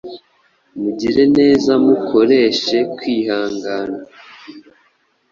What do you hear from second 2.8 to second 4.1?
kwihangana,